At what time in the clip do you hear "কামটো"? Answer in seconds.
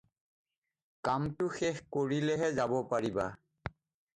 1.09-1.49